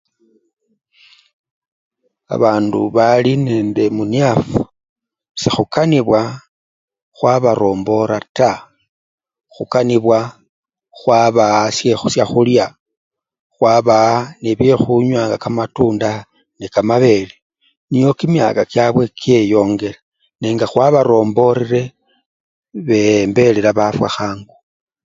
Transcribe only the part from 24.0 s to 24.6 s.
khangu.